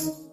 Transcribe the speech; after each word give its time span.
Thank 0.00 0.18
you. 0.18 0.29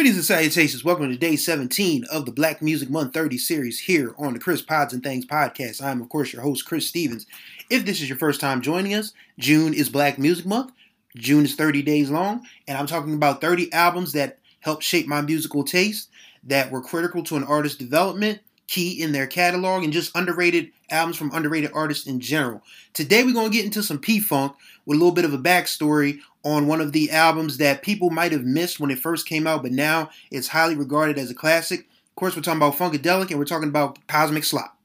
Greetings 0.00 0.16
and 0.16 0.24
salutations. 0.24 0.82
Welcome 0.82 1.10
to 1.10 1.16
day 1.18 1.36
17 1.36 2.04
of 2.10 2.24
the 2.24 2.32
Black 2.32 2.62
Music 2.62 2.88
Month 2.88 3.12
30 3.12 3.36
series 3.36 3.80
here 3.80 4.14
on 4.16 4.32
the 4.32 4.38
Chris 4.38 4.62
Pods 4.62 4.94
and 4.94 5.02
Things 5.02 5.26
podcast. 5.26 5.82
I 5.82 5.90
am, 5.90 6.00
of 6.00 6.08
course, 6.08 6.32
your 6.32 6.40
host, 6.40 6.64
Chris 6.64 6.86
Stevens. 6.86 7.26
If 7.68 7.84
this 7.84 8.00
is 8.00 8.08
your 8.08 8.16
first 8.16 8.40
time 8.40 8.62
joining 8.62 8.94
us, 8.94 9.12
June 9.38 9.74
is 9.74 9.90
Black 9.90 10.18
Music 10.18 10.46
Month. 10.46 10.72
June 11.16 11.44
is 11.44 11.54
30 11.54 11.82
days 11.82 12.08
long, 12.08 12.46
and 12.66 12.78
I'm 12.78 12.86
talking 12.86 13.12
about 13.12 13.42
30 13.42 13.70
albums 13.74 14.14
that 14.14 14.38
helped 14.60 14.84
shape 14.84 15.06
my 15.06 15.20
musical 15.20 15.64
taste, 15.64 16.08
that 16.44 16.70
were 16.70 16.80
critical 16.80 17.22
to 17.24 17.36
an 17.36 17.44
artist's 17.44 17.76
development, 17.76 18.40
key 18.70 19.02
in 19.02 19.10
their 19.10 19.26
catalog, 19.26 19.82
and 19.82 19.92
just 19.92 20.16
underrated 20.16 20.70
albums 20.90 21.16
from 21.16 21.32
underrated 21.34 21.72
artists 21.74 22.06
in 22.06 22.20
general. 22.20 22.62
Today, 22.94 23.24
we're 23.24 23.34
going 23.34 23.50
to 23.50 23.56
get 23.56 23.64
into 23.64 23.82
some 23.82 23.98
P 23.98 24.20
Funk 24.20 24.54
with 24.86 24.96
a 24.96 24.98
little 24.98 25.14
bit 25.14 25.24
of 25.24 25.34
a 25.34 25.38
backstory 25.38 26.20
on 26.44 26.68
one 26.68 26.80
of 26.80 26.92
the 26.92 27.10
albums 27.10 27.58
that 27.58 27.82
people 27.82 28.10
might 28.10 28.32
have 28.32 28.44
missed 28.44 28.78
when 28.80 28.90
it 28.90 28.98
first 28.98 29.26
came 29.26 29.46
out, 29.46 29.62
but 29.62 29.72
now 29.72 30.08
it's 30.30 30.48
highly 30.48 30.76
regarded 30.76 31.18
as 31.18 31.30
a 31.30 31.34
classic. 31.34 31.80
Of 31.80 32.14
course, 32.16 32.36
we're 32.36 32.42
talking 32.42 32.62
about 32.62 32.76
Funkadelic 32.76 33.30
and 33.30 33.38
we're 33.38 33.44
talking 33.44 33.68
about 33.68 33.98
Cosmic 34.06 34.44
Slop. 34.44 34.76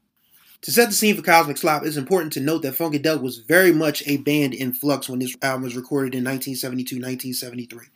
To 0.62 0.72
set 0.72 0.88
the 0.88 0.94
scene 0.94 1.14
for 1.14 1.22
Cosmic 1.22 1.56
Slop, 1.56 1.84
it's 1.84 1.96
important 1.96 2.32
to 2.32 2.40
note 2.40 2.62
that 2.62 2.74
Funkadelic 2.74 3.22
was 3.22 3.38
very 3.38 3.72
much 3.72 4.02
a 4.06 4.16
band 4.18 4.52
in 4.52 4.72
flux 4.72 5.08
when 5.08 5.20
this 5.20 5.36
album 5.42 5.62
was 5.62 5.76
recorded 5.76 6.14
in 6.14 6.24
1972 6.24 6.96
1973. 6.96 7.86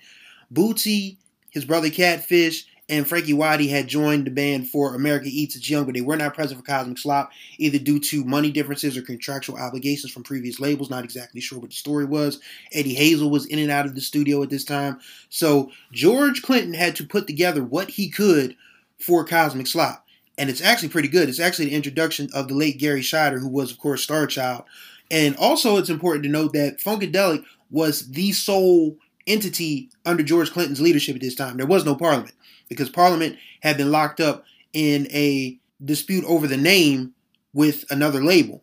Bootsy, 0.53 1.17
his 1.51 1.65
brother 1.65 1.91
Catfish, 1.91 2.67
and 2.91 3.07
Frankie 3.07 3.33
Waddy 3.33 3.69
had 3.69 3.87
joined 3.87 4.27
the 4.27 4.33
band 4.33 4.69
for 4.69 4.97
America 4.97 5.29
Eats 5.31 5.55
Its 5.55 5.71
Young, 5.71 5.85
but 5.85 5.95
they 5.95 6.01
were 6.01 6.17
not 6.17 6.35
present 6.35 6.59
for 6.61 6.67
Cosmic 6.67 6.99
Slop, 6.99 7.31
either 7.57 7.79
due 7.79 8.01
to 8.01 8.25
money 8.25 8.51
differences 8.51 8.97
or 8.97 9.03
contractual 9.03 9.57
obligations 9.57 10.13
from 10.13 10.25
previous 10.25 10.59
labels. 10.59 10.91
Not 10.91 11.05
exactly 11.05 11.41
sure 11.41 11.61
what 11.61 11.71
the 11.71 11.77
story 11.77 12.05
was. 12.05 12.41
Eddie 12.73 12.95
Hazel 12.95 13.31
was 13.31 13.47
in 13.47 13.61
and 13.61 13.71
out 13.71 13.87
of 13.87 13.95
the 13.95 14.01
studio 14.01 14.43
at 14.43 14.51
this 14.51 14.65
time. 14.65 14.99
So 15.29 15.71
George 15.93 16.43
Clinton 16.43 16.75
had 16.75 16.97
to 16.97 17.07
put 17.07 17.29
together 17.29 17.63
what 17.63 17.91
he 17.91 18.11
could 18.11 18.57
for 18.99 19.25
Cosmic 19.25 19.69
Slop. 19.69 20.05
And 20.37 20.51
it's 20.51 20.61
actually 20.61 20.89
pretty 20.89 21.09
good. 21.09 21.29
It's 21.29 21.39
actually 21.39 21.67
the 21.67 21.77
introduction 21.77 22.29
of 22.35 22.49
the 22.49 22.55
late 22.55 22.79
Gary 22.79 23.03
Shider, 23.03 23.39
who 23.39 23.49
was, 23.49 23.71
of 23.71 23.79
course, 23.79 24.03
Star 24.03 24.27
Child. 24.27 24.65
And 25.13 25.37
also, 25.37 25.77
it's 25.77 25.91
important 25.91 26.25
to 26.25 26.31
note 26.31 26.55
that 26.55 26.79
Funkadelic 26.79 27.45
was 27.71 28.11
the 28.11 28.33
sole 28.33 28.97
entity 29.29 29.91
under 30.05 30.25
George 30.25 30.51
Clinton's 30.51 30.81
leadership 30.81 31.15
at 31.15 31.21
this 31.21 31.37
time. 31.37 31.57
There 31.57 31.67
was 31.67 31.85
no 31.85 31.95
parliament 31.95 32.35
because 32.71 32.89
Parliament 32.89 33.37
had 33.61 33.77
been 33.77 33.91
locked 33.93 34.21
up 34.21 34.45
in 34.73 35.07
a 35.11 35.59
dispute 35.85 36.25
over 36.25 36.47
the 36.47 36.57
name 36.57 37.13
with 37.53 37.85
another 37.91 38.25
label. 38.25 38.63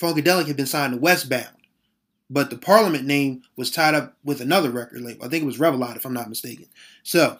Funkadelic 0.00 0.46
had 0.46 0.56
been 0.56 0.66
signed 0.66 0.92
to 0.92 1.00
Westbound, 1.00 1.56
but 2.30 2.50
the 2.50 2.58
Parliament 2.58 3.04
name 3.04 3.42
was 3.56 3.72
tied 3.72 3.94
up 3.94 4.14
with 4.22 4.40
another 4.40 4.70
record 4.70 5.00
label. 5.00 5.24
I 5.24 5.28
think 5.28 5.42
it 5.42 5.46
was 5.46 5.58
Revilot, 5.58 5.96
if 5.96 6.04
I'm 6.04 6.12
not 6.12 6.28
mistaken. 6.28 6.66
So, 7.02 7.38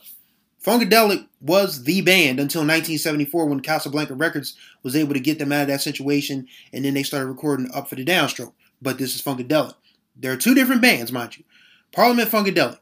Funkadelic 0.64 1.26
was 1.40 1.84
the 1.84 2.00
band 2.00 2.40
until 2.40 2.62
1974 2.62 3.46
when 3.46 3.60
Casablanca 3.60 4.14
Records 4.14 4.56
was 4.82 4.96
able 4.96 5.14
to 5.14 5.20
get 5.20 5.38
them 5.38 5.52
out 5.52 5.62
of 5.62 5.68
that 5.68 5.82
situation, 5.82 6.48
and 6.72 6.84
then 6.84 6.94
they 6.94 7.04
started 7.04 7.26
recording 7.26 7.70
Up 7.72 7.88
for 7.88 7.94
the 7.94 8.04
Downstroke. 8.04 8.52
But 8.82 8.98
this 8.98 9.14
is 9.14 9.22
Funkadelic. 9.22 9.74
There 10.16 10.32
are 10.32 10.36
two 10.36 10.54
different 10.54 10.82
bands, 10.82 11.12
mind 11.12 11.36
you. 11.36 11.44
Parliament 11.92 12.30
Funkadelic. 12.30 12.78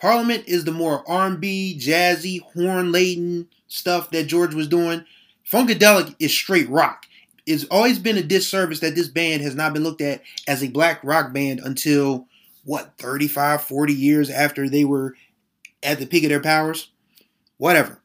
Parliament 0.00 0.44
is 0.46 0.64
the 0.64 0.72
more 0.72 1.08
R&B, 1.08 1.76
jazzy, 1.78 2.40
horn-laden 2.40 3.48
stuff 3.66 4.10
that 4.10 4.28
George 4.28 4.54
was 4.54 4.68
doing. 4.68 5.04
Funkadelic 5.50 6.14
is 6.18 6.32
straight 6.32 6.68
rock. 6.68 7.06
It's 7.46 7.64
always 7.64 7.98
been 7.98 8.16
a 8.16 8.22
disservice 8.22 8.80
that 8.80 8.94
this 8.94 9.08
band 9.08 9.42
has 9.42 9.54
not 9.54 9.72
been 9.72 9.82
looked 9.82 10.00
at 10.00 10.22
as 10.46 10.62
a 10.62 10.68
black 10.68 11.00
rock 11.02 11.32
band 11.32 11.60
until 11.60 12.26
what 12.64 12.92
35, 12.98 13.62
40 13.62 13.92
years 13.92 14.30
after 14.30 14.68
they 14.68 14.84
were 14.84 15.16
at 15.82 15.98
the 15.98 16.06
peak 16.06 16.24
of 16.24 16.30
their 16.30 16.40
powers. 16.40 16.90
Whatever. 17.56 18.00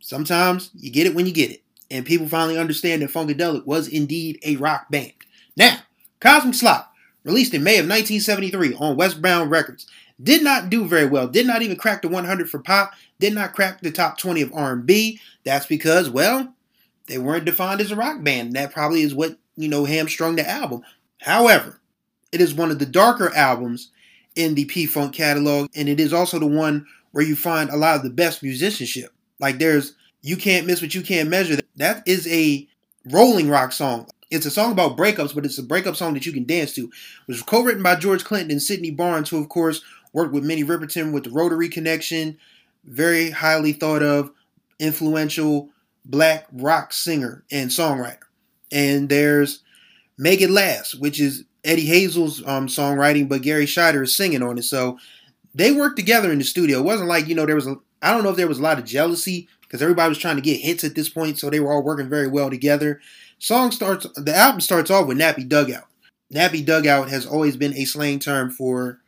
Sometimes 0.00 0.70
you 0.74 0.90
get 0.90 1.06
it 1.06 1.14
when 1.14 1.26
you 1.26 1.32
get 1.32 1.50
it. 1.50 1.62
And 1.90 2.04
people 2.04 2.28
finally 2.28 2.58
understand 2.58 3.02
that 3.02 3.10
Funkadelic 3.10 3.66
was 3.66 3.88
indeed 3.88 4.38
a 4.44 4.56
rock 4.56 4.90
band. 4.90 5.12
Now, 5.56 5.78
Cosmic 6.20 6.54
Slop, 6.54 6.92
released 7.24 7.54
in 7.54 7.62
May 7.62 7.78
of 7.78 7.86
1973 7.86 8.74
on 8.74 8.96
Westbound 8.96 9.50
Records. 9.50 9.86
Did 10.22 10.42
not 10.42 10.70
do 10.70 10.86
very 10.86 11.06
well. 11.06 11.28
Did 11.28 11.46
not 11.46 11.62
even 11.62 11.76
crack 11.76 12.02
the 12.02 12.08
100 12.08 12.50
for 12.50 12.58
pop. 12.58 12.92
Did 13.18 13.34
not 13.34 13.54
crack 13.54 13.80
the 13.80 13.90
top 13.90 14.18
20 14.18 14.42
of 14.42 14.52
R&B. 14.52 15.20
That's 15.44 15.66
because, 15.66 16.10
well, 16.10 16.54
they 17.06 17.18
weren't 17.18 17.44
defined 17.44 17.80
as 17.80 17.90
a 17.90 17.96
rock 17.96 18.22
band. 18.22 18.52
That 18.52 18.72
probably 18.72 19.02
is 19.02 19.14
what, 19.14 19.38
you 19.56 19.68
know, 19.68 19.84
hamstrung 19.84 20.36
the 20.36 20.48
album. 20.48 20.82
However, 21.20 21.80
it 22.32 22.40
is 22.40 22.54
one 22.54 22.70
of 22.70 22.78
the 22.78 22.86
darker 22.86 23.34
albums 23.34 23.90
in 24.36 24.54
the 24.54 24.64
P-Funk 24.66 25.14
catalog, 25.14 25.70
and 25.74 25.88
it 25.88 25.98
is 25.98 26.12
also 26.12 26.38
the 26.38 26.46
one 26.46 26.86
where 27.12 27.24
you 27.24 27.34
find 27.34 27.70
a 27.70 27.76
lot 27.76 27.96
of 27.96 28.02
the 28.02 28.10
best 28.10 28.42
musicianship. 28.42 29.12
Like 29.38 29.58
there's 29.58 29.94
You 30.22 30.36
Can't 30.36 30.66
Miss 30.66 30.80
What 30.80 30.94
You 30.94 31.02
Can't 31.02 31.28
Measure. 31.28 31.58
That 31.76 32.06
is 32.06 32.26
a 32.28 32.68
rolling 33.10 33.48
rock 33.48 33.72
song. 33.72 34.08
It's 34.30 34.46
a 34.46 34.50
song 34.50 34.70
about 34.70 34.96
breakups, 34.96 35.34
but 35.34 35.44
it's 35.44 35.58
a 35.58 35.62
breakup 35.62 35.96
song 35.96 36.14
that 36.14 36.24
you 36.24 36.32
can 36.32 36.44
dance 36.44 36.72
to. 36.74 36.82
It 36.82 36.90
was 37.26 37.42
co-written 37.42 37.82
by 37.82 37.96
George 37.96 38.22
Clinton 38.22 38.52
and 38.52 38.62
Sidney 38.62 38.92
Barnes, 38.92 39.28
who 39.28 39.40
of 39.40 39.48
course 39.48 39.82
worked 40.12 40.32
with 40.32 40.44
Minnie 40.44 40.64
Riperton 40.64 41.12
with 41.12 41.24
the 41.24 41.30
Rotary 41.30 41.68
Connection, 41.68 42.38
very 42.84 43.30
highly 43.30 43.72
thought 43.72 44.02
of, 44.02 44.32
influential 44.78 45.68
black 46.04 46.46
rock 46.52 46.92
singer 46.92 47.44
and 47.50 47.70
songwriter. 47.70 48.18
And 48.72 49.08
there's 49.08 49.62
Make 50.18 50.40
It 50.40 50.50
Last, 50.50 51.00
which 51.00 51.20
is 51.20 51.44
Eddie 51.64 51.86
Hazel's 51.86 52.46
um, 52.46 52.66
songwriting, 52.66 53.28
but 53.28 53.42
Gary 53.42 53.66
Shider 53.66 54.02
is 54.02 54.16
singing 54.16 54.42
on 54.42 54.58
it. 54.58 54.64
So 54.64 54.98
they 55.54 55.72
worked 55.72 55.96
together 55.96 56.32
in 56.32 56.38
the 56.38 56.44
studio. 56.44 56.78
It 56.78 56.84
wasn't 56.84 57.08
like, 57.08 57.26
you 57.26 57.34
know, 57.34 57.46
there 57.46 57.54
was, 57.54 57.66
a, 57.66 57.76
I 58.02 58.12
don't 58.12 58.24
know 58.24 58.30
if 58.30 58.36
there 58.36 58.48
was 58.48 58.58
a 58.58 58.62
lot 58.62 58.78
of 58.78 58.84
jealousy 58.84 59.48
because 59.62 59.82
everybody 59.82 60.08
was 60.08 60.18
trying 60.18 60.36
to 60.36 60.42
get 60.42 60.60
hits 60.60 60.84
at 60.84 60.94
this 60.94 61.08
point. 61.08 61.38
So 61.38 61.50
they 61.50 61.60
were 61.60 61.72
all 61.72 61.82
working 61.82 62.08
very 62.08 62.28
well 62.28 62.50
together. 62.50 63.00
Song 63.38 63.70
starts, 63.70 64.06
the 64.16 64.34
album 64.34 64.60
starts 64.60 64.90
off 64.90 65.06
with 65.06 65.18
Nappy 65.18 65.48
Dugout. 65.48 65.86
Nappy 66.32 66.64
Dugout 66.64 67.08
has 67.10 67.26
always 67.26 67.56
been 67.56 67.74
a 67.74 67.84
slang 67.84 68.18
term 68.18 68.50
for 68.50 68.99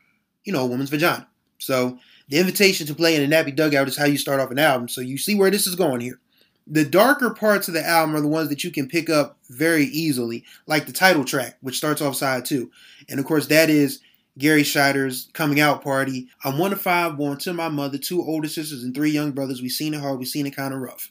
you 0.45 0.53
know, 0.53 0.65
a 0.65 0.67
woman's 0.67 0.91
vagina. 0.91 1.29
So 1.59 1.99
the 2.29 2.39
invitation 2.39 2.87
to 2.87 2.95
play 2.95 3.15
in 3.15 3.23
a 3.23 3.35
nappy 3.35 3.55
dugout 3.55 3.89
is 3.89 3.97
how 3.97 4.05
you 4.05 4.19
start 4.19 4.41
off 4.41 4.51
an 4.51 4.59
album. 4.59 4.89
So 4.89 5.01
you 5.01 5.19
see 5.19 5.35
where 5.35 5.51
this 5.51 5.67
is 5.67 5.75
going 5.75 6.01
here. 6.01 6.19
The 6.67 6.85
darker 6.85 7.35
parts 7.35 7.69
of 7.69 7.75
the 7.75 7.87
album 7.87 8.15
are 8.15 8.21
the 8.21 8.29
ones 8.29 8.49
that 8.49 8.63
you 8.63 8.71
can 8.71 8.89
pick 8.89 9.11
up 9.11 9.37
very 9.51 9.85
easily, 9.87 10.45
like 10.67 10.87
the 10.87 10.93
title 10.93 11.25
track, 11.25 11.59
which 11.61 11.77
starts 11.77 12.01
off 12.01 12.15
side 12.15 12.45
two. 12.45 12.71
And 13.09 13.19
of 13.19 13.27
course, 13.27 13.47
that 13.49 13.69
is 13.69 14.01
Gary 14.39 14.63
Shider's 14.63 15.29
coming 15.35 15.61
out 15.61 15.83
party. 15.83 16.29
I'm 16.45 16.59
one 16.59 16.73
of 16.73 16.81
five, 16.81 17.17
born 17.17 17.39
to 17.39 17.53
my 17.53 17.69
mother, 17.69 17.99
two 17.99 18.23
older 18.23 18.49
sisters, 18.49 18.83
and 18.85 18.95
three 18.95 19.11
young 19.11 19.33
brothers. 19.33 19.61
We've 19.61 19.73
seen 19.73 19.93
it 19.93 20.01
hard, 20.01 20.19
we've 20.19 20.29
seen 20.29 20.47
it 20.47 20.57
kind 20.57 20.73
of 20.73 20.81
rough. 20.81 21.11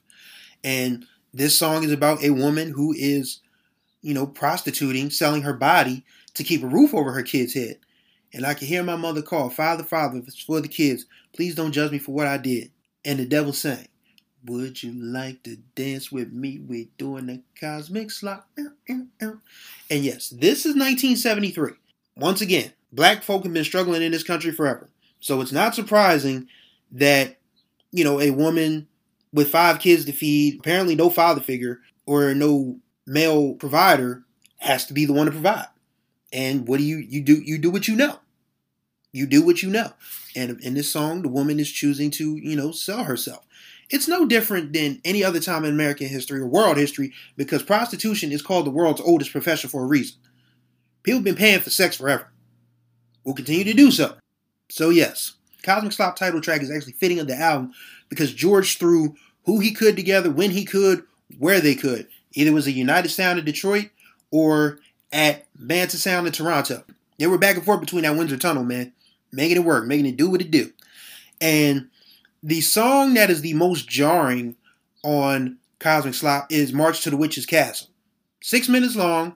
And 0.63 1.05
this 1.33 1.57
song 1.57 1.83
is 1.83 1.91
about 1.91 2.23
a 2.23 2.31
woman 2.31 2.71
who 2.71 2.93
is, 2.97 3.41
you 4.01 4.13
know, 4.13 4.25
prostituting, 4.25 5.09
selling 5.09 5.43
her 5.43 5.53
body 5.53 6.03
to 6.33 6.43
keep 6.43 6.63
a 6.63 6.67
roof 6.67 6.93
over 6.93 7.11
her 7.11 7.23
kid's 7.23 7.53
head. 7.53 7.77
And 8.33 8.45
I 8.45 8.53
can 8.53 8.67
hear 8.67 8.83
my 8.83 8.95
mother 8.95 9.21
call, 9.21 9.49
Father, 9.49 9.83
Father, 9.83 10.21
for 10.45 10.61
the 10.61 10.67
kids, 10.67 11.05
please 11.33 11.55
don't 11.55 11.71
judge 11.71 11.91
me 11.91 11.99
for 11.99 12.13
what 12.13 12.27
I 12.27 12.37
did. 12.37 12.71
And 13.03 13.19
the 13.19 13.25
devil 13.25 13.53
sang, 13.53 13.87
Would 14.45 14.83
you 14.83 14.93
like 14.93 15.43
to 15.43 15.57
dance 15.75 16.11
with 16.11 16.31
me? 16.31 16.59
We're 16.65 16.87
doing 16.97 17.27
the 17.27 17.41
cosmic 17.59 18.11
slop. 18.11 18.47
And 18.87 19.09
yes, 19.89 20.29
this 20.29 20.65
is 20.65 20.75
1973. 20.75 21.71
Once 22.15 22.41
again, 22.41 22.71
black 22.91 23.23
folk 23.23 23.43
have 23.43 23.53
been 23.53 23.63
struggling 23.63 24.01
in 24.01 24.11
this 24.11 24.23
country 24.23 24.51
forever. 24.51 24.89
So 25.19 25.41
it's 25.41 25.51
not 25.51 25.75
surprising 25.75 26.47
that, 26.91 27.37
you 27.91 28.03
know, 28.03 28.19
a 28.19 28.31
woman 28.31 28.87
with 29.33 29.49
five 29.49 29.79
kids 29.79 30.05
to 30.05 30.11
feed, 30.11 30.59
apparently 30.59 30.95
no 30.95 31.09
father 31.09 31.41
figure 31.41 31.79
or 32.05 32.33
no 32.33 32.79
male 33.05 33.53
provider, 33.53 34.23
has 34.57 34.85
to 34.85 34.93
be 34.93 35.05
the 35.05 35.13
one 35.13 35.25
to 35.25 35.31
provide. 35.31 35.67
And 36.33 36.67
what 36.67 36.77
do 36.77 36.83
you 36.83 36.97
you 36.97 37.21
do? 37.21 37.41
You 37.41 37.57
do 37.57 37.69
what 37.69 37.87
you 37.87 37.95
know. 37.95 38.19
You 39.13 39.25
do 39.25 39.45
what 39.45 39.61
you 39.61 39.69
know. 39.69 39.93
And 40.35 40.59
in 40.61 40.73
this 40.73 40.89
song, 40.89 41.21
the 41.21 41.29
woman 41.29 41.59
is 41.59 41.71
choosing 41.71 42.11
to, 42.11 42.37
you 42.37 42.55
know, 42.55 42.71
sell 42.71 43.03
herself. 43.03 43.45
It's 43.89 44.07
no 44.07 44.25
different 44.25 44.71
than 44.71 45.01
any 45.03 45.21
other 45.23 45.41
time 45.41 45.65
in 45.65 45.71
American 45.71 46.07
history 46.07 46.39
or 46.39 46.47
world 46.47 46.77
history 46.77 47.11
because 47.35 47.61
prostitution 47.61 48.31
is 48.31 48.41
called 48.41 48.65
the 48.65 48.71
world's 48.71 49.01
oldest 49.01 49.33
profession 49.33 49.69
for 49.69 49.83
a 49.83 49.87
reason. 49.87 50.17
People 51.03 51.17
have 51.17 51.25
been 51.25 51.35
paying 51.35 51.59
for 51.59 51.69
sex 51.69 51.97
forever. 51.97 52.31
We'll 53.25 53.35
continue 53.35 53.65
to 53.65 53.73
do 53.73 53.91
so. 53.91 54.15
So, 54.69 54.89
yes, 54.89 55.33
Cosmic 55.63 55.91
Slop 55.91 56.15
title 56.15 56.39
track 56.39 56.61
is 56.61 56.71
actually 56.71 56.93
fitting 56.93 57.19
of 57.19 57.27
the 57.27 57.35
album 57.35 57.73
because 58.07 58.33
George 58.33 58.77
threw 58.77 59.15
who 59.45 59.59
he 59.59 59.71
could 59.71 59.97
together, 59.97 60.31
when 60.31 60.51
he 60.51 60.63
could, 60.63 61.03
where 61.37 61.59
they 61.59 61.75
could. 61.75 62.07
Either 62.33 62.51
it 62.51 62.53
was 62.53 62.67
a 62.67 62.71
United 62.71 63.09
Sound 63.09 63.39
in 63.39 63.45
Detroit 63.45 63.89
or 64.31 64.79
at 65.11 65.45
Bantussound 65.57 66.25
in 66.25 66.31
Toronto. 66.31 66.83
They 67.19 67.27
were 67.27 67.37
back 67.37 67.57
and 67.57 67.65
forth 67.65 67.81
between 67.81 68.03
that 68.03 68.15
Windsor 68.15 68.37
Tunnel, 68.37 68.63
man, 68.63 68.93
making 69.31 69.57
it 69.57 69.65
work, 69.65 69.85
making 69.85 70.05
it 70.05 70.17
do 70.17 70.29
what 70.29 70.41
it 70.41 70.51
do. 70.51 70.71
And 71.39 71.89
the 72.43 72.61
song 72.61 73.13
that 73.15 73.29
is 73.29 73.41
the 73.41 73.53
most 73.53 73.87
jarring 73.87 74.55
on 75.03 75.57
Cosmic 75.79 76.13
Slop 76.13 76.47
is 76.51 76.73
March 76.73 77.01
to 77.01 77.09
the 77.09 77.17
Witch's 77.17 77.45
Castle. 77.45 77.87
Six 78.41 78.69
minutes 78.69 78.95
long. 78.95 79.35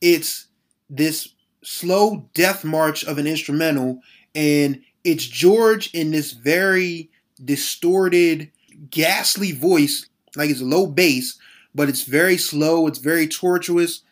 It's 0.00 0.46
this 0.90 1.34
slow 1.62 2.28
death 2.34 2.64
march 2.64 3.04
of 3.04 3.18
an 3.18 3.26
instrumental, 3.26 4.00
and 4.34 4.82
it's 5.04 5.24
George 5.24 5.92
in 5.94 6.10
this 6.10 6.32
very 6.32 7.10
distorted, 7.42 8.50
ghastly 8.90 9.52
voice, 9.52 10.06
like 10.36 10.50
it's 10.50 10.60
a 10.60 10.64
low 10.64 10.86
bass, 10.86 11.38
but 11.74 11.88
it's 11.88 12.02
very 12.02 12.36
slow, 12.36 12.86
it's 12.86 12.98
very 12.98 13.26
tortuous. 13.26 14.02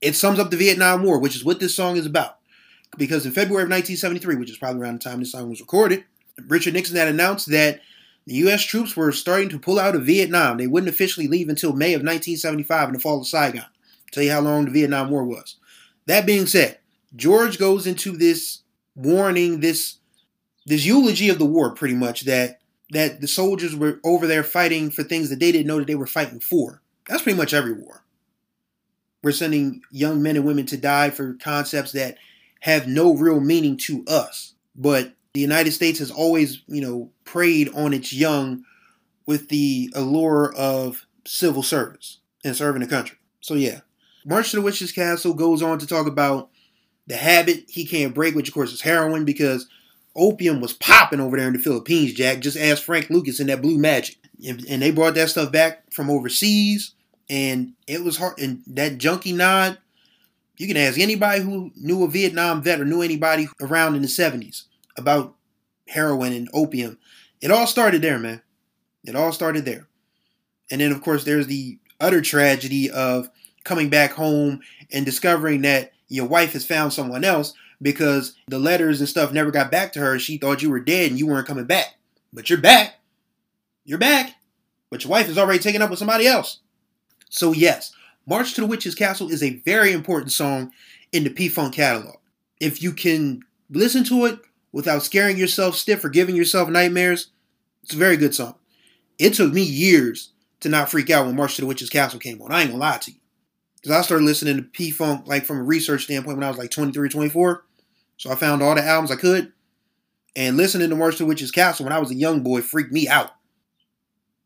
It 0.00 0.16
sums 0.16 0.38
up 0.38 0.50
the 0.50 0.56
Vietnam 0.56 1.04
War, 1.04 1.18
which 1.18 1.36
is 1.36 1.44
what 1.44 1.60
this 1.60 1.74
song 1.74 1.96
is 1.96 2.06
about. 2.06 2.38
Because 2.98 3.24
in 3.24 3.32
February 3.32 3.64
of 3.64 3.70
1973, 3.70 4.36
which 4.36 4.50
is 4.50 4.58
probably 4.58 4.82
around 4.82 5.00
the 5.00 5.08
time 5.08 5.20
this 5.20 5.32
song 5.32 5.48
was 5.48 5.60
recorded, 5.60 6.04
Richard 6.46 6.74
Nixon 6.74 6.96
had 6.96 7.08
announced 7.08 7.50
that 7.50 7.80
the 8.26 8.34
U.S. 8.34 8.62
troops 8.62 8.96
were 8.96 9.12
starting 9.12 9.48
to 9.48 9.58
pull 9.58 9.78
out 9.78 9.96
of 9.96 10.06
Vietnam. 10.06 10.58
They 10.58 10.66
wouldn't 10.66 10.92
officially 10.92 11.26
leave 11.26 11.48
until 11.48 11.72
May 11.72 11.94
of 11.94 12.00
1975 12.00 12.88
in 12.88 12.94
the 12.94 13.00
fall 13.00 13.20
of 13.20 13.26
Saigon. 13.26 13.64
Tell 14.12 14.22
you 14.22 14.30
how 14.30 14.40
long 14.40 14.66
the 14.66 14.70
Vietnam 14.70 15.10
War 15.10 15.24
was. 15.24 15.56
That 16.06 16.26
being 16.26 16.46
said, 16.46 16.78
George 17.16 17.58
goes 17.58 17.86
into 17.86 18.16
this 18.16 18.62
warning, 18.94 19.60
this 19.60 19.98
this 20.64 20.84
eulogy 20.84 21.28
of 21.28 21.38
the 21.38 21.46
war, 21.46 21.74
pretty 21.74 21.94
much 21.94 22.22
that 22.22 22.60
that 22.90 23.20
the 23.20 23.28
soldiers 23.28 23.74
were 23.74 23.98
over 24.04 24.26
there 24.26 24.44
fighting 24.44 24.90
for 24.90 25.02
things 25.02 25.30
that 25.30 25.40
they 25.40 25.50
didn't 25.50 25.66
know 25.66 25.78
that 25.78 25.86
they 25.86 25.94
were 25.94 26.06
fighting 26.06 26.40
for. 26.40 26.82
That's 27.08 27.22
pretty 27.22 27.38
much 27.38 27.54
every 27.54 27.72
war. 27.72 28.04
We're 29.22 29.32
sending 29.32 29.80
young 29.90 30.22
men 30.22 30.36
and 30.36 30.44
women 30.44 30.66
to 30.66 30.76
die 30.76 31.10
for 31.10 31.34
concepts 31.34 31.92
that 31.92 32.18
have 32.62 32.86
no 32.86 33.14
real 33.14 33.40
meaning 33.40 33.76
to 33.76 34.04
us. 34.06 34.54
But 34.76 35.12
the 35.34 35.40
United 35.40 35.72
States 35.72 35.98
has 35.98 36.12
always, 36.12 36.62
you 36.68 36.80
know, 36.80 37.10
preyed 37.24 37.68
on 37.74 37.92
its 37.92 38.12
young 38.12 38.64
with 39.26 39.48
the 39.48 39.92
allure 39.94 40.54
of 40.56 41.04
civil 41.26 41.64
service 41.64 42.18
and 42.44 42.56
serving 42.56 42.80
the 42.80 42.88
country. 42.88 43.18
So 43.40 43.54
yeah, 43.54 43.80
March 44.24 44.50
to 44.50 44.56
the 44.56 44.62
Witch's 44.62 44.92
Castle 44.92 45.34
goes 45.34 45.60
on 45.60 45.80
to 45.80 45.86
talk 45.88 46.06
about 46.06 46.50
the 47.08 47.16
habit 47.16 47.64
he 47.68 47.84
can't 47.84 48.14
break, 48.14 48.36
which 48.36 48.48
of 48.48 48.54
course 48.54 48.72
is 48.72 48.80
heroin, 48.80 49.24
because 49.24 49.68
opium 50.14 50.60
was 50.60 50.72
popping 50.72 51.20
over 51.20 51.36
there 51.36 51.48
in 51.48 51.54
the 51.54 51.58
Philippines, 51.58 52.12
Jack. 52.12 52.38
Just 52.38 52.56
ask 52.56 52.84
Frank 52.84 53.10
Lucas 53.10 53.40
in 53.40 53.48
that 53.48 53.60
Blue 53.60 53.76
Magic. 53.78 54.18
And, 54.46 54.64
and, 54.68 54.82
they 54.82 54.92
brought 54.92 55.14
that 55.14 55.30
stuff 55.30 55.50
back 55.50 55.92
from 55.92 56.10
overseas, 56.10 56.94
and 57.28 57.72
it 57.88 58.04
was 58.04 58.16
hard. 58.16 58.38
And 58.38 58.62
that 58.68 58.98
junkie 58.98 59.32
nod, 59.32 59.78
you 60.62 60.68
can 60.68 60.76
ask 60.76 60.96
anybody 60.96 61.40
who 61.40 61.72
knew 61.74 62.04
a 62.04 62.08
Vietnam 62.08 62.62
vet 62.62 62.80
or 62.80 62.84
knew 62.84 63.02
anybody 63.02 63.48
around 63.60 63.96
in 63.96 64.02
the 64.02 64.06
70s 64.06 64.66
about 64.96 65.34
heroin 65.88 66.32
and 66.32 66.48
opium. 66.54 66.98
It 67.40 67.50
all 67.50 67.66
started 67.66 68.00
there, 68.00 68.20
man. 68.20 68.42
It 69.04 69.16
all 69.16 69.32
started 69.32 69.64
there. 69.64 69.88
And 70.70 70.80
then, 70.80 70.92
of 70.92 71.02
course, 71.02 71.24
there's 71.24 71.48
the 71.48 71.80
utter 72.00 72.20
tragedy 72.20 72.88
of 72.88 73.28
coming 73.64 73.88
back 73.88 74.12
home 74.12 74.60
and 74.92 75.04
discovering 75.04 75.62
that 75.62 75.94
your 76.06 76.26
wife 76.26 76.52
has 76.52 76.64
found 76.64 76.92
someone 76.92 77.24
else 77.24 77.54
because 77.80 78.36
the 78.46 78.60
letters 78.60 79.00
and 79.00 79.08
stuff 79.08 79.32
never 79.32 79.50
got 79.50 79.68
back 79.68 79.92
to 79.94 79.98
her. 79.98 80.16
She 80.20 80.38
thought 80.38 80.62
you 80.62 80.70
were 80.70 80.78
dead 80.78 81.10
and 81.10 81.18
you 81.18 81.26
weren't 81.26 81.48
coming 81.48 81.64
back. 81.64 81.96
But 82.32 82.48
you're 82.48 82.60
back. 82.60 83.00
You're 83.84 83.98
back. 83.98 84.36
But 84.90 85.02
your 85.02 85.10
wife 85.10 85.28
is 85.28 85.38
already 85.38 85.58
taken 85.58 85.82
up 85.82 85.90
with 85.90 85.98
somebody 85.98 86.28
else. 86.28 86.60
So, 87.30 87.50
yes, 87.50 87.92
March 88.26 88.54
to 88.54 88.60
the 88.60 88.66
Witch's 88.66 88.94
Castle 88.94 89.30
is 89.30 89.42
a 89.42 89.60
very 89.64 89.92
important 89.92 90.32
song 90.32 90.72
in 91.10 91.24
the 91.24 91.30
P 91.30 91.48
Funk 91.48 91.74
catalog. 91.74 92.16
If 92.60 92.82
you 92.82 92.92
can 92.92 93.42
listen 93.70 94.04
to 94.04 94.26
it 94.26 94.38
without 94.70 95.02
scaring 95.02 95.36
yourself 95.36 95.76
stiff 95.76 96.04
or 96.04 96.08
giving 96.08 96.36
yourself 96.36 96.68
nightmares, 96.68 97.30
it's 97.82 97.94
a 97.94 97.98
very 97.98 98.16
good 98.16 98.34
song. 98.34 98.54
It 99.18 99.34
took 99.34 99.52
me 99.52 99.62
years 99.62 100.30
to 100.60 100.68
not 100.68 100.88
freak 100.88 101.10
out 101.10 101.26
when 101.26 101.36
March 101.36 101.56
to 101.56 101.62
the 101.62 101.66
Witch's 101.66 101.90
Castle 101.90 102.20
came 102.20 102.40
on. 102.40 102.52
I 102.52 102.62
ain't 102.62 102.70
gonna 102.70 102.80
lie 102.80 102.98
to 102.98 103.10
you. 103.10 103.18
Because 103.76 103.96
I 103.96 104.02
started 104.02 104.24
listening 104.24 104.56
to 104.56 104.62
P 104.62 104.92
Funk 104.92 105.26
like 105.26 105.44
from 105.44 105.58
a 105.58 105.64
research 105.64 106.04
standpoint 106.04 106.36
when 106.36 106.44
I 106.44 106.48
was 106.48 106.58
like 106.58 106.70
23, 106.70 107.08
24. 107.08 107.64
So 108.16 108.30
I 108.30 108.36
found 108.36 108.62
all 108.62 108.76
the 108.76 108.84
albums 108.84 109.10
I 109.10 109.16
could. 109.16 109.52
And 110.36 110.56
listening 110.56 110.88
to 110.90 110.96
March 110.96 111.16
to 111.16 111.24
the 111.24 111.26
Witch's 111.26 111.50
Castle 111.50 111.84
when 111.84 111.92
I 111.92 111.98
was 111.98 112.12
a 112.12 112.14
young 112.14 112.42
boy 112.42 112.62
freaked 112.62 112.92
me 112.92 113.08
out. 113.08 113.32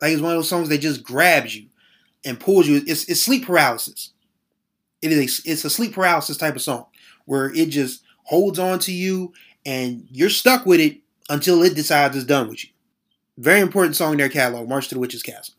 Like 0.01 0.13
it's 0.13 0.23
one 0.23 0.33
of 0.33 0.39
those 0.39 0.49
songs 0.49 0.71
that 0.71 0.79
just 0.79 1.05
grabs 1.05 1.55
you 1.55 1.69
and 2.27 2.39
pulls 2.39 2.67
you. 2.69 2.83
It's, 2.87 3.09
it's 3.09 3.23
sleep 3.23 3.47
paralysis. 3.47 4.11
It 5.01 5.13
is 5.13 5.19
a, 5.19 5.51
it's 5.51 5.65
a 5.65 5.71
sleep 5.71 5.95
paralysis 5.95 6.37
type 6.37 6.57
of 6.57 6.63
song 6.63 6.87
where 7.25 7.53
it 7.55 7.71
just 7.71 8.03
holds 8.25 8.59
on 8.59 8.79
to 8.81 8.93
you 8.93 9.33
and 9.65 10.07
you're 10.11 10.29
stuck 10.29 10.67
with 10.67 10.81
it 10.81 10.99
until 11.29 11.63
it 11.63 11.75
decides 11.75 12.17
it's 12.17 12.27
done 12.27 12.49
with 12.49 12.65
you. 12.65 12.71
Very 13.39 13.61
important 13.61 13.97
song 13.97 14.13
in 14.13 14.19
their 14.19 14.29
catalog, 14.29 14.69
March 14.69 14.89
to 14.89 14.95
the 14.95 15.01
Witch's 15.01 15.23
Castle. 15.23 15.55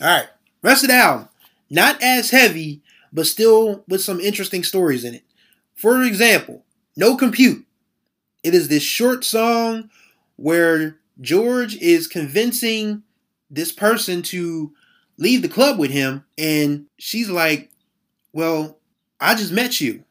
All 0.00 0.06
right, 0.06 0.28
rest 0.62 0.84
of 0.84 0.88
the 0.88 0.96
album, 0.96 1.28
not 1.70 2.02
as 2.02 2.30
heavy, 2.30 2.82
but 3.12 3.26
still 3.26 3.84
with 3.88 4.02
some 4.02 4.20
interesting 4.20 4.62
stories 4.62 5.04
in 5.04 5.14
it. 5.14 5.24
For 5.74 6.02
example, 6.02 6.64
No 6.96 7.16
Compute. 7.16 7.64
It 8.42 8.54
is 8.54 8.68
this 8.68 8.82
short 8.82 9.24
song 9.24 9.90
where 10.36 10.98
George 11.20 11.76
is 11.76 12.06
convincing 12.06 13.02
this 13.50 13.72
person 13.72 14.22
to 14.22 14.72
leave 15.18 15.42
the 15.42 15.48
club 15.48 15.78
with 15.78 15.90
him, 15.90 16.24
and 16.36 16.86
she's 16.98 17.30
like, 17.30 17.70
Well, 18.32 18.78
I 19.20 19.34
just 19.34 19.52
met 19.52 19.80
you, 19.80 20.04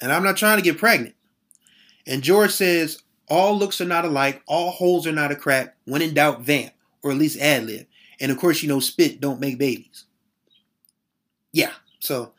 and 0.00 0.12
I'm 0.12 0.24
not 0.24 0.36
trying 0.36 0.58
to 0.58 0.64
get 0.64 0.78
pregnant. 0.78 1.14
And 2.06 2.22
George 2.22 2.52
says, 2.52 3.02
all 3.30 3.56
looks 3.56 3.80
are 3.80 3.86
not 3.86 4.04
alike, 4.04 4.42
all 4.46 4.72
holes 4.72 5.06
are 5.06 5.12
not 5.12 5.30
a 5.30 5.36
crack. 5.36 5.76
When 5.84 6.02
in 6.02 6.14
doubt, 6.14 6.42
vamp, 6.42 6.72
or 7.02 7.12
at 7.12 7.16
least 7.16 7.38
ad 7.38 7.64
lib. 7.64 7.86
And 8.20 8.32
of 8.32 8.38
course, 8.38 8.62
you 8.62 8.68
know, 8.68 8.80
spit 8.80 9.20
don't 9.20 9.40
make 9.40 9.56
babies. 9.56 10.04
Yeah, 11.52 11.72
so 12.00 12.32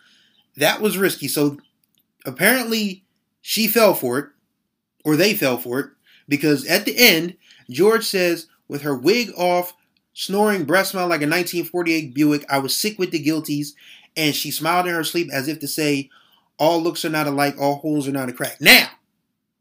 that 0.57 0.81
was 0.81 0.98
risky. 0.98 1.29
So 1.29 1.58
apparently, 2.25 3.05
she 3.41 3.67
fell 3.67 3.94
for 3.94 4.20
it, 4.20 4.29
or 5.05 5.15
they 5.15 5.34
fell 5.34 5.58
for 5.58 5.79
it, 5.79 5.89
because 6.27 6.67
at 6.67 6.86
the 6.86 6.96
end, 6.98 7.38
George 7.70 8.05
says, 8.05 8.48
with 8.67 8.82
her 8.82 8.96
wig 8.96 9.32
off, 9.38 9.74
snoring, 10.13 10.65
breath 10.65 10.88
smell 10.88 11.08
like 11.08 11.22
a 11.22 11.27
1948 11.27 12.13
Buick, 12.13 12.46
I 12.50 12.60
was 12.60 12.75
sick 12.75 13.00
with 13.00 13.12
the 13.12 13.24
guilties, 13.24 13.70
and 14.15 14.36
she 14.36 14.51
smiled 14.51 14.88
in 14.88 14.94
her 14.94 15.03
sleep 15.03 15.30
as 15.32 15.48
if 15.48 15.60
to 15.60 15.68
say, 15.68 16.10
all 16.58 16.82
looks 16.82 17.03
are 17.06 17.10
not 17.10 17.27
alike, 17.27 17.56
all 17.60 17.75
holes 17.75 18.08
are 18.08 18.12
not 18.12 18.30
a 18.30 18.34
crack. 18.34 18.60
Now, 18.62 18.89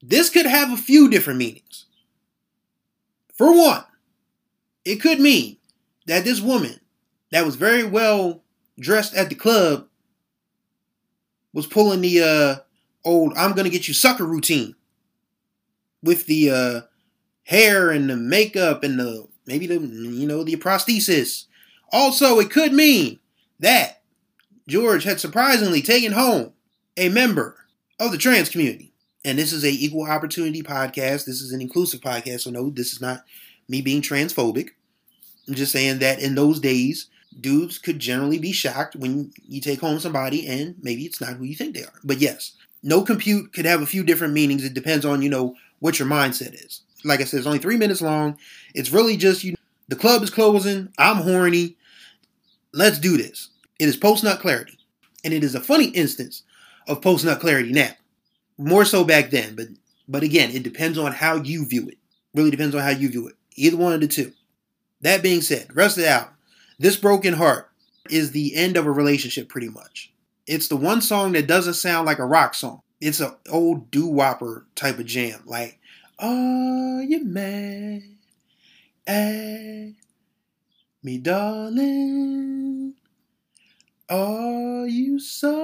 this 0.03 0.31
could 0.31 0.47
have 0.47 0.73
a 0.73 0.77
few 0.77 1.09
different 1.09 1.39
meanings. 1.39 1.87
For 3.35 3.57
one, 3.57 3.85
it 4.85 4.97
could 4.97 5.21
mean 5.21 5.57
that 6.07 6.25
this 6.25 6.41
woman 6.41 6.81
that 7.31 7.47
was 7.47 7.57
very 7.57 7.85
well 7.85 8.43
dressed 8.79 9.15
at 9.15 9.29
the 9.29 9.35
club 9.35 9.87
was 11.53 11.67
pulling 11.67 12.01
the 12.01 12.21
uh, 12.21 12.57
old 13.05 13.33
I'm 13.37 13.55
gonna 13.55 13.71
get 13.71 13.89
you 13.89 13.95
sucker 13.95 14.25
routine 14.25 14.75
with 16.03 16.27
the 16.27 16.51
uh, 16.51 16.81
hair 17.45 17.91
and 17.91 18.09
the 18.09 18.17
makeup 18.17 18.83
and 18.83 18.99
the 18.99 19.27
maybe 19.47 19.67
the 19.67 19.79
you 19.79 20.27
know 20.27 20.45
the 20.45 20.57
prosthesis. 20.57 21.47
Also, 21.93 22.39
it 22.39 22.51
could 22.51 22.73
mean 22.73 23.19
that 23.59 24.03
George 24.69 25.05
had 25.05 25.21
surprisingly 25.21 25.83
taken 25.83 26.13
home 26.13 26.53
a 26.97 27.09
member 27.09 27.57
of 27.99 28.13
the 28.13 28.19
trans 28.19 28.49
community 28.49 28.91
and 29.25 29.39
this 29.39 29.53
is 29.53 29.65
a 29.65 29.71
equal 29.71 30.07
opportunity 30.07 30.63
podcast. 30.63 31.25
This 31.25 31.41
is 31.41 31.53
an 31.53 31.61
inclusive 31.61 32.01
podcast. 32.01 32.41
So 32.41 32.51
no, 32.51 32.71
this 32.71 32.93
is 32.93 33.01
not 33.01 33.25
me 33.69 33.83
being 33.83 34.03
transphobic. 34.03 34.71
I'm 35.47 35.55
just 35.55 35.73
saying 35.73 35.99
that 35.99 36.21
in 36.21 36.35
those 36.35 36.61
days, 36.61 37.09
dudes 37.39 37.79
could 37.79 37.99
generally 37.99 38.39
be 38.39 38.53
shocked 38.53 38.97
when 38.97 39.33
you 39.47 39.61
take 39.61 39.81
home 39.81 39.99
somebody 39.99 40.47
and 40.47 40.77
maybe 40.81 41.05
it's 41.05 41.21
not 41.21 41.35
who 41.35 41.45
you 41.45 41.55
think 41.55 41.75
they 41.75 41.83
are. 41.83 41.93
But 42.03 42.19
yes, 42.19 42.53
no 42.83 43.03
compute 43.03 43.53
could 43.53 43.67
have 43.67 43.83
a 43.83 43.87
few 43.87 44.03
different 44.03 44.33
meanings. 44.33 44.65
It 44.65 44.75
depends 44.75 45.05
on, 45.05 45.23
you 45.23 45.29
know, 45.29 45.55
what 45.81 45.99
your 45.99 46.09
mindset 46.09 46.55
is. 46.55 46.83
Like 47.05 47.21
I 47.21 47.25
said, 47.25 47.39
it's 47.39 47.47
only 47.47 47.59
three 47.59 47.77
minutes 47.77 48.03
long. 48.03 48.39
It's 48.75 48.91
really 48.91 49.17
just 49.17 49.45
you 49.45 49.57
the 49.89 49.97
club 49.97 50.23
is 50.23 50.31
closing. 50.31 50.93
I'm 50.99 51.17
horny. 51.17 51.77
Let's 52.73 52.99
do 52.99 53.17
this. 53.17 53.51
It 53.79 53.89
is 53.89 53.97
post 53.97 54.23
nut 54.23 54.41
clarity. 54.41 54.79
And 55.25 55.35
it 55.35 55.43
is 55.43 55.55
a 55.55 55.61
funny 55.61 55.89
instance 55.89 56.45
of 56.87 57.03
post 57.03 57.25
nut 57.25 57.41
clarity 57.41 57.73
now. 57.73 57.91
More 58.57 58.85
so 58.85 59.05
back 59.05 59.31
then, 59.31 59.57
but 59.57 59.69
but 60.09 60.23
again, 60.23 60.51
it 60.51 60.63
depends 60.63 60.99
on 60.99 61.13
how 61.13 61.37
you 61.37 61.67
view 61.67 61.89
it. 61.89 61.99
Really 62.35 62.51
depends 62.51 62.75
on 62.75 62.83
how 62.83 62.91
you 62.91 63.09
view 63.09 63.29
it. 63.29 63.35
Either 63.57 63.77
one 63.77 63.93
of 63.93 64.01
the 64.01 64.09
two. 64.09 64.33
That 65.01 65.23
being 65.23 65.41
said, 65.41 65.75
rest 65.75 65.97
the 65.97 66.09
album, 66.09 66.35
This 66.79 66.97
Broken 66.97 67.35
Heart 67.35 67.71
is 68.11 68.33
the 68.33 68.55
end 68.55 68.77
of 68.77 68.87
a 68.87 68.93
relationship 68.93 69.49
pretty 69.49 69.69
much. 69.69 70.13
It's 70.47 70.69
the 70.69 70.77
one 70.77 71.01
song 71.01 71.33
that 71.33 71.47
doesn't 71.47 71.75
sound 71.75 72.07
like 72.07 72.19
a 72.19 72.27
rock 72.27 72.55
song. 72.55 72.83
It's 73.01 73.21
an 73.21 73.35
old 73.51 73.91
doo-wopper 73.91 74.65
type 74.75 74.99
of 74.99 75.07
jam. 75.07 75.43
Like, 75.47 75.79
are 76.21 77.03
you 77.03 77.25
mad 77.25 78.03
at 79.07 79.93
me, 81.03 81.19
darling? 81.19 82.95
Are 84.09 84.87
you 84.87 85.19
sorry 85.19 85.57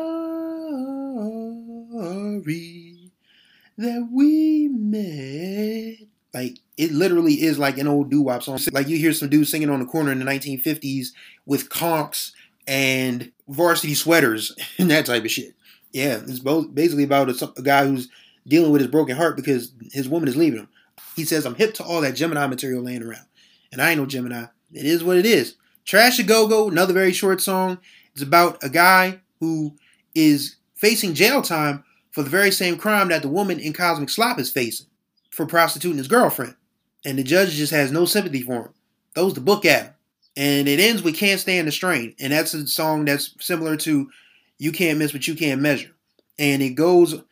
that 3.77 4.09
we 4.11 4.69
met? 4.69 6.09
Like 6.33 6.59
it 6.77 6.93
literally 6.93 7.43
is 7.43 7.59
like 7.59 7.79
an 7.79 7.89
old 7.89 8.11
doo 8.11 8.23
wop 8.23 8.43
song. 8.43 8.59
Like 8.73 8.89
you 8.89 8.97
hear 8.97 9.13
some 9.13 9.29
dudes 9.29 9.51
singing 9.51 9.71
on 9.71 9.81
the 9.81 9.87
corner 9.87 10.13
in 10.13 10.19
the 10.19 10.25
1950s 10.25 11.09
with 11.45 11.69
conchs 11.69 12.33
and 12.67 13.33
varsity 13.49 13.95
sweaters 13.95 14.55
and 14.79 14.91
that 14.91 15.07
type 15.07 15.25
of 15.25 15.31
shit. 15.31 15.55
Yeah, 15.93 16.21
it's 16.27 16.39
both 16.41 16.75
basically 16.75 17.05
about 17.05 17.31
a, 17.31 17.53
a 17.57 17.63
guy 17.63 17.87
who's 17.87 18.09
dealing 18.47 18.73
with 18.73 18.81
his 18.81 18.91
broken 18.91 19.17
heart 19.17 19.37
because 19.37 19.73
his 19.93 20.09
woman 20.09 20.29
is 20.29 20.37
leaving 20.37 20.61
him. 20.61 20.69
He 21.15 21.25
says, 21.25 21.45
"I'm 21.45 21.55
hip 21.55 21.75
to 21.75 21.85
all 21.85 22.01
that 22.01 22.17
Gemini 22.17 22.47
material 22.47 22.83
laying 22.83 23.03
around, 23.03 23.27
and 23.73 23.83
I 23.83 23.91
ain't 23.91 24.01
no 24.01 24.07
Gemini. 24.07 24.47
It 24.73 24.87
is 24.87 25.03
what 25.03 25.17
it 25.17 25.27
is." 25.27 25.55
Trash 25.85 26.19
a 26.19 26.25
Go 26.25 26.49
Go, 26.49 26.69
another 26.69 26.93
very 26.93 27.13
short 27.13 27.41
song. 27.41 27.79
It's 28.13 28.23
about 28.23 28.63
a 28.63 28.69
guy 28.69 29.21
who 29.41 29.77
is 30.15 30.57
facing 30.75 31.15
jail 31.15 31.43
time 31.43 31.85
for 32.11 32.23
the 32.23 32.31
very 32.31 32.51
same 32.51 32.77
crime 32.77 33.09
that 33.09 33.23
the 33.23 33.29
woman 33.29 33.61
in 33.61 33.73
Cosmic 33.73 34.11
Slop 34.11 34.39
is 34.41 34.51
facing 34.51 34.87
for 35.31 35.47
prostituting 35.47 35.99
his 35.99 36.09
girlfriend. 36.09 36.57
And 37.05 37.19
the 37.19 37.23
judge 37.23 37.53
just 37.53 37.73
has 37.73 37.93
no 37.93 38.05
sympathy 38.05 38.43
for 38.43 38.55
him. 38.55 38.69
Throws 39.15 39.35
the 39.35 39.41
book 39.41 39.65
at 39.65 39.83
him. 39.83 39.93
And 40.37 40.67
it 40.67 40.81
ends 40.81 41.03
with 41.03 41.17
Can't 41.17 41.39
Stand 41.39 41.69
the 41.69 41.73
Strain. 41.73 42.15
And 42.19 42.33
that's 42.33 42.53
a 42.53 42.67
song 42.67 43.05
that's 43.05 43.35
similar 43.39 43.77
to 43.77 44.11
You 44.59 44.73
Can't 44.73 44.99
Miss 44.99 45.13
What 45.13 45.29
You 45.29 45.35
Can't 45.35 45.61
Measure. 45.61 45.93
And 46.39 46.63
it 46.63 46.71
goes, 46.71 47.23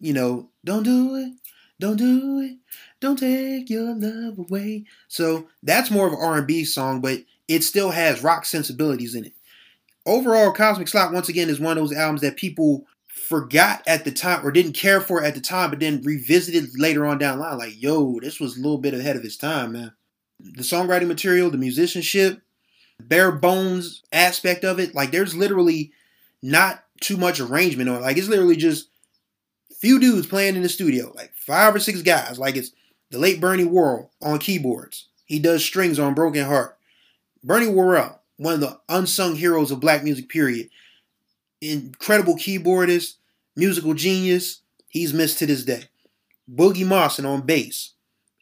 you 0.00 0.12
know, 0.12 0.48
don't 0.64 0.82
do 0.82 1.16
it, 1.16 1.32
don't 1.78 1.96
do 1.96 2.40
it, 2.40 2.56
don't 3.00 3.18
take 3.18 3.70
your 3.70 3.94
love 3.94 4.38
away. 4.38 4.84
So 5.08 5.48
that's 5.62 5.90
more 5.90 6.06
of 6.06 6.12
an 6.12 6.18
R&B 6.20 6.64
song, 6.64 7.00
but 7.00 7.20
it 7.48 7.64
still 7.64 7.90
has 7.90 8.22
rock 8.22 8.44
sensibilities 8.44 9.14
in 9.14 9.26
it. 9.26 9.32
Overall, 10.06 10.52
Cosmic 10.52 10.88
Slop 10.88 11.12
once 11.12 11.28
again, 11.28 11.50
is 11.50 11.60
one 11.60 11.76
of 11.76 11.82
those 11.82 11.96
albums 11.96 12.22
that 12.22 12.36
people 12.36 12.86
forgot 13.08 13.82
at 13.86 14.04
the 14.04 14.10
time 14.10 14.44
or 14.44 14.50
didn't 14.50 14.72
care 14.72 15.00
for 15.00 15.22
at 15.22 15.34
the 15.34 15.40
time, 15.40 15.70
but 15.70 15.78
then 15.78 16.02
revisited 16.02 16.70
later 16.78 17.06
on 17.06 17.18
down 17.18 17.38
the 17.38 17.44
line. 17.44 17.58
Like, 17.58 17.80
yo, 17.80 18.18
this 18.20 18.40
was 18.40 18.56
a 18.56 18.60
little 18.60 18.78
bit 18.78 18.94
ahead 18.94 19.16
of 19.16 19.24
its 19.24 19.36
time, 19.36 19.72
man. 19.72 19.92
The 20.40 20.62
songwriting 20.62 21.06
material, 21.06 21.50
the 21.50 21.58
musicianship, 21.58 22.40
bare 22.98 23.32
bones 23.32 24.02
aspect 24.12 24.64
of 24.64 24.78
it, 24.78 24.94
like 24.94 25.10
there's 25.10 25.34
literally 25.34 25.92
not 26.42 26.84
too 27.00 27.16
much 27.16 27.40
arrangement 27.40 27.88
on 27.88 27.96
it. 27.96 28.02
Like 28.02 28.16
it's 28.16 28.28
literally 28.28 28.56
just 28.56 28.88
few 29.80 29.98
dudes 29.98 30.26
playing 30.26 30.56
in 30.56 30.62
the 30.62 30.68
studio, 30.68 31.12
like 31.16 31.32
five 31.34 31.74
or 31.74 31.78
six 31.78 32.02
guys. 32.02 32.38
Like 32.38 32.56
it's 32.56 32.72
the 33.10 33.18
late 33.18 33.40
Bernie 33.40 33.64
Worrell 33.64 34.10
on 34.22 34.38
keyboards. 34.38 35.08
He 35.24 35.38
does 35.38 35.64
strings 35.64 35.98
on 35.98 36.14
Broken 36.14 36.44
Heart. 36.44 36.76
Bernie 37.42 37.68
Worrell, 37.68 38.20
one 38.36 38.54
of 38.54 38.60
the 38.60 38.78
unsung 38.88 39.36
heroes 39.36 39.70
of 39.70 39.80
black 39.80 40.04
music, 40.04 40.28
period. 40.28 40.68
Incredible 41.60 42.36
keyboardist, 42.36 43.14
musical 43.56 43.94
genius, 43.94 44.60
he's 44.88 45.14
missed 45.14 45.38
to 45.38 45.46
this 45.46 45.64
day. 45.64 45.84
Boogie 46.52 46.86
Mosson 46.86 47.24
on 47.24 47.42
bass, 47.42 47.92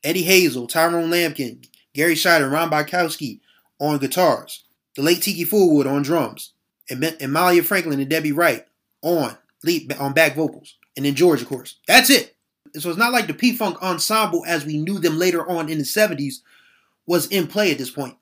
Eddie 0.02 0.22
Hazel, 0.22 0.66
Tyrone 0.66 1.10
Lampkin, 1.10 1.66
Gary 1.94 2.14
Shider, 2.14 2.50
Ron 2.50 2.70
Bykowski 2.70 3.40
on 3.78 3.98
guitars, 3.98 4.64
the 4.96 5.02
late 5.02 5.22
Tiki 5.22 5.44
Fulwood 5.44 5.86
on 5.86 6.02
drums, 6.02 6.52
and 6.88 7.04
Amalia 7.20 7.62
Franklin 7.62 8.00
and 8.00 8.08
Debbie 8.08 8.32
Wright 8.32 8.66
on 9.02 9.36
lead 9.62 9.92
on 9.94 10.12
back 10.12 10.34
vocals, 10.34 10.76
and 10.98 11.06
then 11.06 11.14
George, 11.14 11.40
of 11.40 11.48
course. 11.48 11.76
That's 11.86 12.10
it. 12.10 12.34
So 12.74 12.88
it's 12.90 12.98
not 12.98 13.12
like 13.12 13.28
the 13.28 13.32
P 13.32 13.52
Funk 13.52 13.80
ensemble 13.80 14.44
as 14.48 14.66
we 14.66 14.78
knew 14.78 14.98
them 14.98 15.16
later 15.16 15.48
on 15.48 15.68
in 15.68 15.78
the 15.78 15.84
70s 15.84 16.40
was 17.06 17.28
in 17.28 17.46
play 17.46 17.70
at 17.70 17.78
this 17.78 17.88
point. 17.88 18.16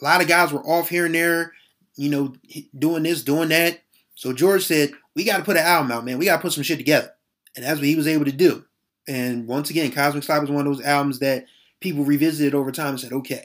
A 0.00 0.04
lot 0.04 0.22
of 0.22 0.26
guys 0.26 0.50
were 0.50 0.66
off 0.66 0.88
here 0.88 1.04
and 1.04 1.14
there, 1.14 1.52
you 1.94 2.08
know, 2.08 2.32
doing 2.76 3.02
this, 3.02 3.22
doing 3.22 3.50
that. 3.50 3.80
So 4.14 4.32
George 4.32 4.64
said, 4.64 4.92
we 5.14 5.24
got 5.24 5.36
to 5.36 5.44
put 5.44 5.58
an 5.58 5.66
album 5.66 5.92
out, 5.92 6.06
man. 6.06 6.16
We 6.16 6.24
got 6.24 6.36
to 6.36 6.42
put 6.42 6.54
some 6.54 6.62
shit 6.62 6.78
together. 6.78 7.12
And 7.54 7.66
that's 7.66 7.78
what 7.78 7.86
he 7.86 7.96
was 7.96 8.08
able 8.08 8.24
to 8.24 8.32
do. 8.32 8.64
And 9.06 9.46
once 9.46 9.68
again, 9.68 9.92
Cosmic 9.92 10.24
Slop 10.24 10.42
is 10.42 10.50
one 10.50 10.66
of 10.66 10.74
those 10.74 10.84
albums 10.86 11.18
that 11.18 11.44
people 11.80 12.02
revisited 12.02 12.54
over 12.54 12.72
time 12.72 12.88
and 12.88 13.00
said, 13.00 13.12
okay, 13.12 13.44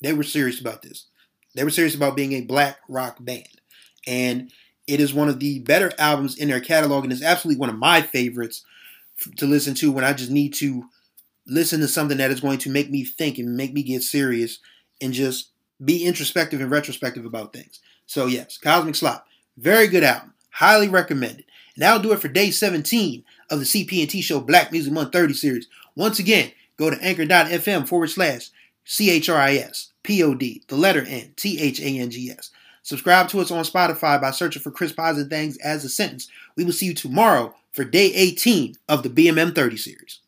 they 0.00 0.12
were 0.12 0.22
serious 0.22 0.60
about 0.60 0.82
this. 0.82 1.06
They 1.56 1.64
were 1.64 1.70
serious 1.70 1.96
about 1.96 2.14
being 2.14 2.34
a 2.34 2.42
black 2.42 2.78
rock 2.88 3.16
band. 3.18 3.48
And 4.06 4.52
it 4.86 5.00
is 5.00 5.14
one 5.14 5.28
of 5.28 5.38
the 5.38 5.60
better 5.60 5.92
albums 5.98 6.36
in 6.36 6.48
their 6.48 6.60
catalog, 6.60 7.04
and 7.04 7.12
it's 7.12 7.22
absolutely 7.22 7.60
one 7.60 7.70
of 7.70 7.78
my 7.78 8.02
favorites 8.02 8.64
to 9.36 9.46
listen 9.46 9.74
to 9.74 9.92
when 9.92 10.04
I 10.04 10.12
just 10.12 10.30
need 10.30 10.54
to 10.54 10.84
listen 11.46 11.80
to 11.80 11.88
something 11.88 12.18
that 12.18 12.30
is 12.30 12.40
going 12.40 12.58
to 12.58 12.70
make 12.70 12.90
me 12.90 13.04
think 13.04 13.38
and 13.38 13.56
make 13.56 13.72
me 13.72 13.82
get 13.82 14.02
serious 14.02 14.58
and 15.00 15.12
just 15.12 15.50
be 15.84 16.04
introspective 16.04 16.60
and 16.60 16.70
retrospective 16.70 17.24
about 17.24 17.52
things. 17.52 17.80
So, 18.06 18.26
yes, 18.26 18.58
Cosmic 18.58 18.94
Slop, 18.94 19.26
very 19.56 19.86
good 19.86 20.04
album. 20.04 20.34
Highly 20.50 20.88
recommended. 20.88 21.44
And 21.74 21.82
that'll 21.82 22.02
do 22.02 22.12
it 22.12 22.20
for 22.20 22.28
day 22.28 22.50
17 22.50 23.24
of 23.50 23.58
the 23.58 23.64
CP&T 23.64 24.20
Show 24.20 24.40
Black 24.40 24.70
Music 24.70 24.92
Month 24.92 25.12
30 25.12 25.34
series. 25.34 25.68
Once 25.96 26.18
again, 26.18 26.52
go 26.76 26.90
to 26.90 27.02
anchor.fm 27.02 27.88
forward 27.88 28.08
slash 28.08 28.50
C-H-R-I-S 28.84 29.92
P-O-D, 30.02 30.64
the 30.68 30.76
letter 30.76 31.04
N, 31.06 31.32
T-H-A-N-G-S. 31.36 32.50
Subscribe 32.82 33.28
to 33.28 33.40
us 33.40 33.50
on 33.50 33.64
Spotify 33.64 34.20
by 34.20 34.30
searching 34.32 34.62
for 34.62 34.70
Chris 34.70 34.92
and 34.98 35.30
Things 35.30 35.56
as 35.58 35.84
a 35.84 35.88
sentence. 35.88 36.28
We 36.56 36.64
will 36.64 36.72
see 36.72 36.86
you 36.86 36.94
tomorrow 36.94 37.54
for 37.72 37.84
day 37.84 38.12
18 38.12 38.74
of 38.88 39.02
the 39.02 39.08
BMM 39.08 39.54
30 39.54 39.76
series. 39.76 40.18